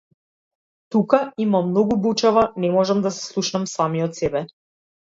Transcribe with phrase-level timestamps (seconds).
[0.95, 4.45] Тука има многу бучава, не можам да се слушнам самиот себе.